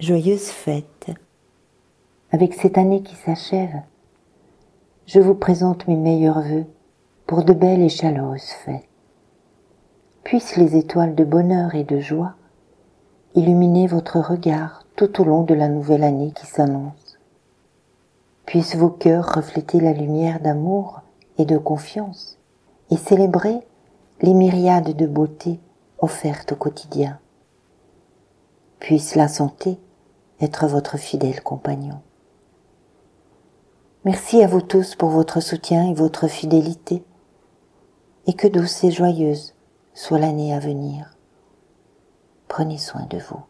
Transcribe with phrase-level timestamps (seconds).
[0.00, 1.12] joyeuse fête.
[2.32, 3.82] Avec cette année qui s'achève,
[5.06, 6.66] je vous présente mes meilleurs voeux
[7.26, 8.88] pour de belles et chaleureuses fêtes.
[10.24, 12.34] Puissent les étoiles de bonheur et de joie
[13.36, 17.18] illuminer votre regard tout au long de la nouvelle année qui s'annonce.
[18.46, 21.02] Puissent vos cœurs refléter la lumière d'amour
[21.38, 22.38] et de confiance
[22.90, 23.60] et célébrer
[24.22, 25.60] les myriades de beautés
[25.98, 27.18] offertes au quotidien.
[28.80, 29.78] Puisse la santé
[30.40, 32.00] être votre fidèle compagnon.
[34.04, 37.02] Merci à vous tous pour votre soutien et votre fidélité,
[38.26, 39.54] et que douce et joyeuse
[39.94, 41.16] soit l'année à venir.
[42.48, 43.40] Prenez soin de vous.